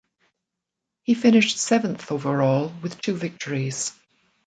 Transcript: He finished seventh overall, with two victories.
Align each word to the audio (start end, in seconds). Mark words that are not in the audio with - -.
He 1.03 1.13
finished 1.13 1.59
seventh 1.59 2.11
overall, 2.11 2.73
with 2.81 2.99
two 2.99 3.13
victories. 3.13 3.93